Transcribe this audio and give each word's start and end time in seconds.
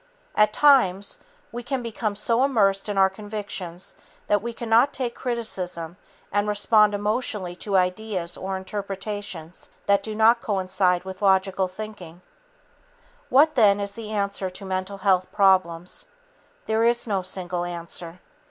At 0.33 0.51
times, 0.51 1.19
we 1.51 1.61
can 1.61 1.83
become 1.83 2.15
so 2.15 2.43
immersed 2.43 2.89
in 2.89 2.97
our 2.97 3.07
convictions 3.07 3.93
that 4.25 4.41
we 4.41 4.51
cannot 4.51 4.93
take 4.93 5.13
criticism 5.13 5.95
and 6.31 6.47
respond 6.47 6.95
emotionally 6.95 7.55
to 7.57 7.77
ideas 7.77 8.35
or 8.35 8.57
interpretations 8.57 9.69
that 9.85 10.01
do 10.01 10.15
not 10.15 10.41
coincide 10.41 11.03
with 11.03 11.21
logical 11.21 11.67
thinking. 11.67 12.23
What, 13.29 13.53
then, 13.53 13.79
is 13.79 13.93
the 13.93 14.09
answer 14.09 14.49
to 14.49 14.65
mental 14.65 14.97
health 14.97 15.31
problems? 15.31 16.07
There 16.65 16.83
is 16.83 17.05
no 17.05 17.21
single 17.21 17.63
answer. 17.63 18.21